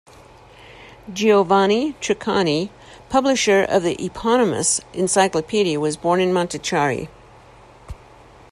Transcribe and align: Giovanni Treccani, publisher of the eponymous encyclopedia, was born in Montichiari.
Giovanni 1.13 1.93
Treccani, 2.01 2.71
publisher 3.09 3.61
of 3.63 3.83
the 3.83 4.03
eponymous 4.03 4.81
encyclopedia, 4.93 5.79
was 5.79 5.95
born 5.95 6.19
in 6.19 6.33
Montichiari. 6.33 7.07